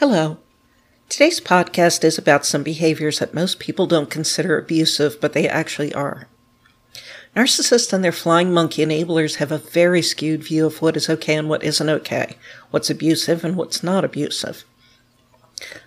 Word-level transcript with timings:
Hello. 0.00 0.38
Today's 1.10 1.42
podcast 1.42 2.04
is 2.04 2.16
about 2.16 2.46
some 2.46 2.62
behaviors 2.62 3.18
that 3.18 3.34
most 3.34 3.58
people 3.58 3.86
don't 3.86 4.08
consider 4.08 4.56
abusive, 4.56 5.20
but 5.20 5.34
they 5.34 5.46
actually 5.46 5.92
are. 5.92 6.26
Narcissists 7.36 7.92
and 7.92 8.02
their 8.02 8.10
flying 8.10 8.50
monkey 8.50 8.82
enablers 8.82 9.34
have 9.34 9.52
a 9.52 9.58
very 9.58 10.00
skewed 10.00 10.42
view 10.42 10.64
of 10.64 10.80
what 10.80 10.96
is 10.96 11.10
okay 11.10 11.34
and 11.34 11.50
what 11.50 11.62
isn't 11.62 11.90
okay, 11.90 12.38
what's 12.70 12.88
abusive 12.88 13.44
and 13.44 13.56
what's 13.58 13.82
not 13.82 14.02
abusive. 14.02 14.64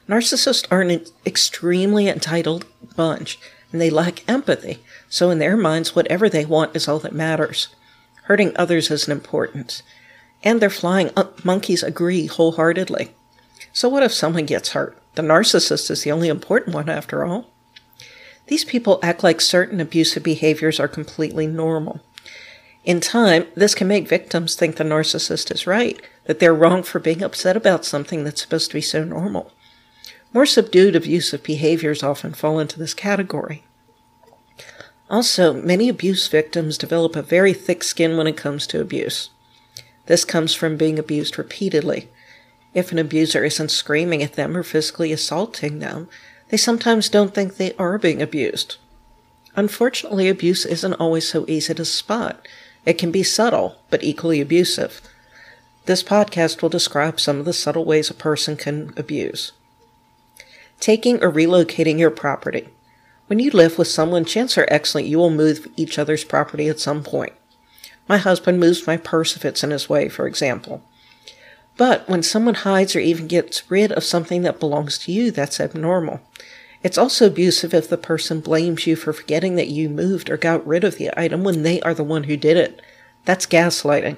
Narcissists 0.08 0.68
are 0.70 0.82
an 0.82 1.04
extremely 1.26 2.08
entitled 2.08 2.68
bunch, 2.96 3.40
and 3.72 3.82
they 3.82 3.90
lack 3.90 4.24
empathy, 4.30 4.78
so 5.10 5.32
in 5.32 5.40
their 5.40 5.58
minds, 5.58 5.96
whatever 5.96 6.30
they 6.30 6.46
want 6.46 6.76
is 6.76 6.88
all 6.88 7.00
that 7.00 7.16
matters. 7.16 7.70
Hurting 8.26 8.52
others 8.58 8.92
isn't 8.92 9.12
important. 9.12 9.82
And 10.44 10.62
their 10.62 10.70
flying 10.70 11.10
uh, 11.18 11.30
monkeys 11.44 11.82
agree 11.82 12.28
wholeheartedly. 12.28 13.16
So, 13.74 13.90
what 13.90 14.04
if 14.04 14.14
someone 14.14 14.46
gets 14.46 14.70
hurt? 14.70 14.98
The 15.16 15.24
narcissist 15.24 15.90
is 15.90 16.04
the 16.04 16.12
only 16.12 16.30
important 16.30 16.76
one, 16.76 16.90
after 16.90 17.26
all. 17.26 17.48
These 18.48 18.66
people 18.66 19.00
act 19.02 19.24
like 19.24 19.42
certain 19.42 19.80
abusive 19.80 20.22
behaviors 20.22 20.80
are 20.80 20.88
completely 20.88 21.48
normal. 21.48 22.00
In 22.86 23.00
time, 23.00 23.48
this 23.56 23.74
can 23.74 23.88
make 23.88 24.08
victims 24.08 24.56
think 24.56 24.76
the 24.76 24.84
narcissist 24.84 25.52
is 25.52 25.66
right, 25.66 26.00
that 26.26 26.40
they're 26.40 26.54
wrong 26.54 26.84
for 26.84 27.00
being 27.00 27.24
upset 27.24 27.58
about 27.58 27.84
something 27.84 28.24
that's 28.24 28.42
supposed 28.42 28.70
to 28.70 28.76
be 28.76 28.82
so 28.82 29.04
normal. 29.04 29.52
More 30.34 30.46
subdued 30.46 30.96
abusive 30.96 31.44
behaviors 31.44 32.04
often 32.04 32.34
fall 32.34 32.60
into 32.60 32.78
this 32.78 32.94
category. 32.94 33.64
Also, 35.10 35.54
many 35.54 35.90
abuse 35.90 36.28
victims 36.28 36.78
develop 36.78 37.16
a 37.16 37.22
very 37.22 37.54
thick 37.54 37.84
skin 37.84 38.18
when 38.18 38.28
it 38.28 38.38
comes 38.38 38.68
to 38.68 38.82
abuse. 38.82 39.30
This 40.06 40.26
comes 40.26 40.54
from 40.54 40.76
being 40.78 41.00
abused 41.00 41.38
repeatedly, 41.38 42.10
if 42.74 42.92
an 42.92 43.00
abuser 43.00 43.44
isn't 43.44 43.70
screaming 43.70 44.24
at 44.24 44.34
them 44.34 44.58
or 44.58 44.64
physically 44.64 45.12
assaulting 45.12 45.80
them, 45.80 46.10
they 46.50 46.58
sometimes 46.58 47.10
don't 47.10 47.34
think 47.34 47.58
they 47.58 47.74
are 47.74 47.98
being 47.98 48.22
abused. 48.22 48.78
Unfortunately, 49.56 50.28
abuse 50.28 50.66
isn't 50.66 50.94
always 50.96 51.28
so 51.28 51.46
easy 51.48 51.74
to 51.74 51.86
spot. 51.86 52.48
It 52.86 52.98
can 52.98 53.12
be 53.12 53.24
subtle, 53.24 53.78
but 53.90 54.04
equally 54.04 54.42
abusive. 54.42 55.02
This 55.86 56.02
podcast 56.02 56.62
will 56.62 56.70
describe 56.70 57.20
some 57.20 57.40
of 57.40 57.46
the 57.46 57.54
subtle 57.54 57.86
ways 57.86 58.10
a 58.10 58.14
person 58.14 58.58
can 58.58 58.94
abuse. 58.98 59.52
Taking 60.80 61.24
or 61.24 61.32
relocating 61.32 62.00
your 62.00 62.12
property. 62.12 62.70
When 63.28 63.40
you 63.40 63.52
live 63.52 63.78
with 63.78 63.88
someone, 63.88 64.26
chances 64.26 64.58
are 64.58 64.68
excellent 64.70 65.08
you 65.08 65.18
will 65.18 65.30
move 65.30 65.68
each 65.76 66.00
other's 66.00 66.24
property 66.24 66.68
at 66.68 66.80
some 66.80 67.04
point. 67.04 67.34
My 68.08 68.18
husband 68.18 68.60
moves 68.60 68.88
my 68.88 68.98
purse 68.98 69.36
if 69.36 69.46
it's 69.46 69.64
in 69.64 69.72
his 69.72 69.88
way, 69.88 70.10
for 70.10 70.28
example. 70.28 70.84
But 71.76 72.08
when 72.08 72.22
someone 72.22 72.54
hides 72.54 72.96
or 72.96 73.00
even 73.00 73.28
gets 73.28 73.70
rid 73.70 73.92
of 73.92 74.04
something 74.04 74.44
that 74.44 74.60
belongs 74.60 74.98
to 75.00 75.12
you, 75.12 75.32
that's 75.32 75.60
abnormal. 75.60 76.22
It's 76.84 76.98
also 76.98 77.28
abusive 77.28 77.74
if 77.74 77.90
the 77.90 77.98
person 77.98 78.42
blames 78.42 78.86
you 78.86 78.96
for 78.96 79.14
forgetting 79.14 79.56
that 79.56 79.70
you 79.70 79.90
moved 79.90 80.30
or 80.30 80.38
got 80.38 80.66
rid 80.68 80.84
of 80.84 80.98
the 80.98 81.18
item 81.20 81.44
when 81.44 81.64
they 81.64 81.82
are 81.82 81.94
the 81.94 82.04
one 82.04 82.26
who 82.26 82.38
did 82.38 82.58
it. 82.58 82.82
That's 83.26 83.48
gaslighting. 83.48 84.18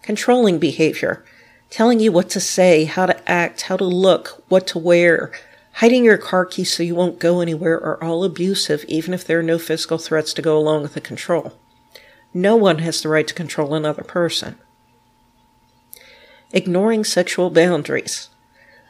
Controlling 0.00 0.58
behavior. 0.58 1.24
Telling 1.68 2.00
you 2.00 2.12
what 2.12 2.30
to 2.30 2.40
say, 2.40 2.84
how 2.84 3.06
to 3.06 3.30
act, 3.30 3.62
how 3.62 3.76
to 3.76 3.84
look, 3.84 4.44
what 4.48 4.66
to 4.68 4.78
wear. 4.78 5.32
Hiding 5.74 6.04
your 6.04 6.18
car 6.18 6.46
keys 6.46 6.72
so 6.72 6.82
you 6.82 6.94
won't 6.94 7.18
go 7.18 7.40
anywhere 7.40 7.82
are 7.82 8.02
all 8.02 8.24
abusive, 8.24 8.84
even 8.88 9.12
if 9.12 9.26
there 9.26 9.40
are 9.40 9.42
no 9.42 9.58
physical 9.58 9.98
threats 9.98 10.32
to 10.34 10.42
go 10.42 10.56
along 10.56 10.82
with 10.82 10.94
the 10.94 11.00
control. 11.00 11.54
No 12.32 12.56
one 12.56 12.78
has 12.78 13.02
the 13.02 13.08
right 13.08 13.26
to 13.26 13.34
control 13.34 13.74
another 13.74 14.04
person 14.04 14.58
ignoring 16.52 17.04
sexual 17.04 17.50
boundaries. 17.50 18.28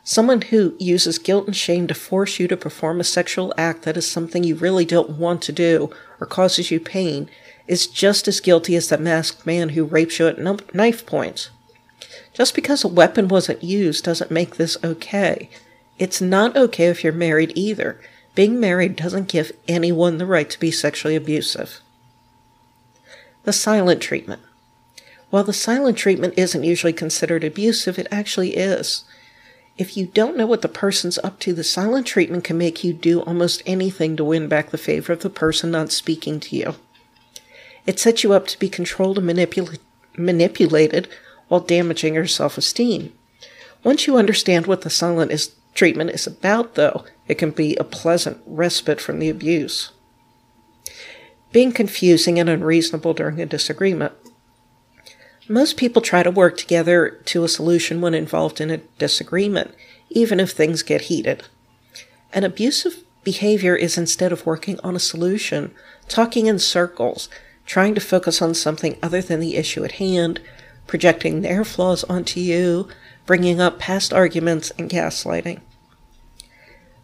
Someone 0.05 0.43
who 0.43 0.75
uses 0.81 1.19
guilt 1.19 1.47
and 1.47 1.55
shame 1.55 1.87
to 1.87 1.95
force 1.95 2.41
you 2.41 2.49
to 2.49 2.57
perform 2.57 3.01
a 3.01 3.05
sexual 3.05 3.55
act 3.57 3.83
that 3.83 3.97
is 3.97 4.11
something 4.11 4.43
you 4.43 4.57
really 4.57 4.85
don't 4.85 5.11
want 5.11 5.43
to 5.43 5.53
do 5.53 5.91
or 6.21 6.27
causes 6.27 6.71
you 6.71 6.81
pain 6.81 7.31
is 7.69 7.87
just 7.87 8.27
as 8.27 8.41
guilty 8.41 8.75
as 8.75 8.89
the 8.89 8.99
masked 8.99 9.47
man 9.47 9.71
who 9.71 9.85
rapes 9.85 10.19
you 10.19 10.27
at 10.27 10.39
knife 10.75 11.07
point. 11.07 11.51
Just 12.35 12.55
because 12.55 12.83
a 12.83 12.89
weapon 12.89 13.29
wasn't 13.29 13.63
used 13.63 14.05
doesn't 14.05 14.31
make 14.31 14.57
this 14.57 14.77
okay. 14.83 15.49
It's 15.99 16.21
not 16.21 16.57
okay 16.57 16.87
if 16.87 17.05
you're 17.05 17.13
married 17.13 17.53
either. 17.55 18.01
Being 18.35 18.59
married 18.59 18.97
doesn't 18.97 19.29
give 19.29 19.53
anyone 19.69 20.19
the 20.19 20.27
right 20.27 20.49
to 20.51 20.59
be 20.59 20.71
sexually 20.71 21.15
abusive. 21.15 21.81
The 23.45 23.53
silent 23.53 24.01
treatment. 24.01 24.43
While 25.33 25.45
the 25.45 25.55
silent 25.55 25.97
treatment 25.97 26.35
isn't 26.37 26.63
usually 26.63 26.93
considered 26.93 27.43
abusive, 27.43 27.99
it 27.99 28.07
actually 28.11 28.55
is. 28.55 29.05
If 29.79 29.97
you 29.97 30.05
don't 30.05 30.37
know 30.37 30.45
what 30.45 30.61
the 30.61 30.69
person's 30.69 31.17
up 31.25 31.39
to, 31.39 31.55
the 31.55 31.65
silent 31.65 32.07
treatment 32.07 32.45
can 32.45 32.59
make 32.59 32.85
you 32.85 32.93
do 32.93 33.23
almost 33.23 33.63
anything 33.65 34.15
to 34.17 34.25
win 34.25 34.47
back 34.47 34.69
the 34.69 34.77
favor 34.77 35.11
of 35.11 35.21
the 35.21 35.31
person 35.31 35.71
not 35.71 35.91
speaking 35.91 36.39
to 36.41 36.55
you. 36.55 36.75
It 37.87 37.99
sets 37.99 38.23
you 38.23 38.35
up 38.35 38.47
to 38.49 38.59
be 38.59 38.69
controlled 38.69 39.17
and 39.17 39.27
manipula- 39.27 39.79
manipulated 40.19 41.09
while 41.49 41.61
damaging 41.61 42.13
your 42.13 42.27
self 42.27 42.59
esteem. 42.59 43.15
Once 43.83 44.07
you 44.07 44.19
understand 44.19 44.67
what 44.67 44.83
the 44.83 44.91
silent 44.91 45.33
is, 45.33 45.53
treatment 45.73 46.11
is 46.11 46.27
about, 46.27 46.75
though, 46.75 47.07
it 47.27 47.39
can 47.39 47.53
be 47.53 47.75
a 47.77 47.85
pleasant 47.85 48.37
respite 48.45 49.01
from 49.01 49.19
the 49.19 49.31
abuse. 49.31 49.93
Being 51.53 51.73
confusing 51.73 52.39
and 52.39 52.51
unreasonable 52.51 53.15
during 53.15 53.41
a 53.41 53.47
disagreement. 53.47 54.13
Most 55.49 55.77
people 55.77 56.01
try 56.01 56.23
to 56.23 56.31
work 56.31 56.57
together 56.57 57.21
to 57.27 57.43
a 57.43 57.49
solution 57.49 58.01
when 58.01 58.15
involved 58.15 58.61
in 58.61 58.71
a 58.71 58.79
disagreement, 58.99 59.75
even 60.09 60.39
if 60.39 60.53
things 60.53 60.83
get 60.83 61.03
heated. 61.03 61.43
An 62.33 62.45
abusive 62.45 63.03
behavior 63.25 63.75
is 63.75 63.99
instead 63.99 64.31
of 64.31 64.47
working 64.47 64.79
on 64.85 64.95
a 64.95 65.01
solution, 65.01 65.75
talking 66.07 66.47
in 66.47 66.61
circles, 66.61 67.29
trying 67.67 67.95
to 67.95 68.01
focus 68.01 68.41
on 68.41 68.55
something 68.55 68.97
other 69.03 69.21
than 69.21 69.41
the 69.41 69.57
issue 69.57 69.85
at 69.85 69.93
hand, 69.93 70.41
projecting 70.87 71.41
their 71.41 71.65
flaws 71.65 72.05
onto 72.05 72.39
you, 72.39 72.89
bringing 73.27 73.61
up 73.61 73.81
past 73.81 74.13
arguments, 74.13 74.71
and 74.79 74.89
gaslighting. 74.91 75.61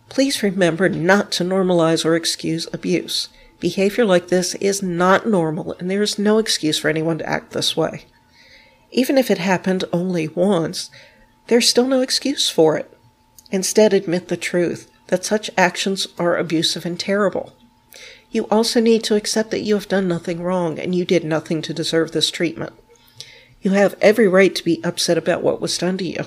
Please 0.09 0.43
remember 0.45 0.89
not 0.89 1.33
to 1.33 1.45
normalize 1.45 2.05
or 2.05 2.15
excuse 2.15 2.69
abuse. 2.73 3.29
Behavior 3.59 4.05
like 4.05 4.29
this 4.29 4.55
is 4.57 4.81
not 4.81 5.27
normal, 5.27 5.75
and 5.81 5.91
there 5.91 6.03
is 6.03 6.21
no 6.21 6.39
excuse 6.39 6.79
for 6.79 6.89
anyone 6.89 7.19
to 7.19 7.29
act 7.29 7.51
this 7.51 7.77
way. 7.77 8.07
Even 8.91 9.19
if 9.19 9.31
it 9.31 9.39
happened 9.39 9.85
only 9.93 10.29
once, 10.29 10.91
there's 11.49 11.69
still 11.69 11.87
no 11.87 12.01
excuse 12.01 12.49
for 12.49 12.77
it. 12.77 12.93
Instead, 13.51 13.93
admit 13.93 14.29
the 14.29 14.37
truth 14.37 14.91
that 15.09 15.25
such 15.25 15.51
actions 15.57 16.07
are 16.19 16.37
abusive 16.37 16.85
and 16.85 16.99
terrible. 16.99 17.53
You 18.31 18.47
also 18.51 18.81
need 18.81 19.05
to 19.05 19.17
accept 19.17 19.51
that 19.51 19.63
you 19.63 19.75
have 19.75 19.89
done 19.89 20.07
nothing 20.07 20.43
wrong 20.43 20.79
and 20.79 20.95
you 20.95 21.05
did 21.05 21.25
nothing 21.25 21.63
to 21.63 21.75
deserve 21.75 22.13
this 22.13 22.31
treatment. 22.31 22.75
You 23.63 23.73
have 23.73 23.97
every 24.01 24.29
right 24.29 24.55
to 24.55 24.65
be 24.65 24.83
upset 24.85 25.19
about 25.19 25.43
what 25.43 25.61
was 25.61 25.79
done 25.79 25.99
to 25.99 26.05
you. 26.05 26.27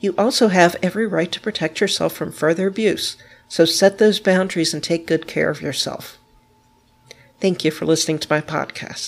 You 0.00 0.14
also 0.16 0.48
have 0.48 0.76
every 0.82 1.06
right 1.06 1.30
to 1.32 1.40
protect 1.40 1.80
yourself 1.80 2.12
from 2.14 2.32
further 2.32 2.66
abuse, 2.66 3.16
so 3.48 3.64
set 3.64 3.98
those 3.98 4.20
boundaries 4.20 4.72
and 4.72 4.82
take 4.82 5.06
good 5.06 5.26
care 5.26 5.50
of 5.50 5.62
yourself. 5.62 6.18
Thank 7.40 7.64
you 7.64 7.70
for 7.70 7.86
listening 7.86 8.18
to 8.20 8.30
my 8.30 8.40
podcast. 8.40 9.06